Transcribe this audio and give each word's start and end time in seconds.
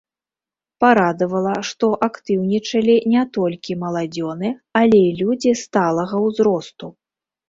Парадавала, 0.83 1.49
што 1.71 1.89
актыўнічалі 2.07 2.95
не 3.15 3.23
толькі 3.37 3.77
маладзёны, 3.83 4.49
але 4.81 4.99
і 5.11 5.13
людзі 5.21 5.51
сталага 5.63 6.23
ўзросту. 6.25 6.91